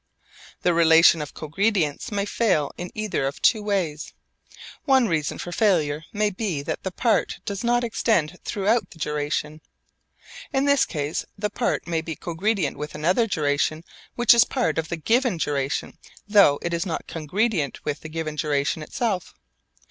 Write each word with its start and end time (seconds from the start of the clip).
The 0.63 0.73
relation 0.73 1.21
of 1.21 1.35
cogredience 1.35 2.11
may 2.11 2.25
fail 2.25 2.71
in 2.75 2.89
either 2.95 3.27
of 3.27 3.39
two 3.39 3.61
ways. 3.61 4.15
One 4.85 5.07
reason 5.07 5.37
for 5.37 5.51
failure 5.51 6.03
may 6.11 6.31
be 6.31 6.63
that 6.63 6.81
the 6.81 6.89
part 6.89 7.37
does 7.45 7.63
not 7.63 7.83
extend 7.83 8.39
throughout 8.43 8.89
the 8.89 8.97
duration. 8.97 9.61
In 10.51 10.65
this 10.65 10.87
case 10.87 11.23
the 11.37 11.51
part 11.51 11.85
may 11.85 12.01
be 12.01 12.15
cogredient 12.15 12.77
with 12.77 12.95
another 12.95 13.27
duration 13.27 13.83
which 14.15 14.33
is 14.33 14.43
part 14.43 14.79
of 14.79 14.89
the 14.89 14.97
given 14.97 15.37
duration, 15.37 15.99
though 16.27 16.57
it 16.63 16.73
is 16.73 16.83
not 16.83 17.05
cogredient 17.05 17.85
with 17.85 17.99
the 17.99 18.09
given 18.09 18.35
duration 18.35 18.81
itself. 18.81 19.35